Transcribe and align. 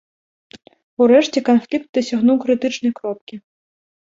Урэшце 1.05 1.39
канфлікт 1.49 1.87
дасягнуў 1.99 2.41
крытычнай 2.47 2.91
кропкі. 2.99 3.35